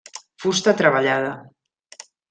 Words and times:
Fusta 0.45 0.73
treballada. 0.81 1.31